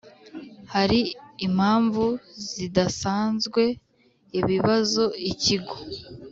Hari 0.73 0.99
impamvu 1.47 2.05
zidasanzwe 2.49 3.63
ibibazo 4.39 5.03
ikigo 5.31 5.75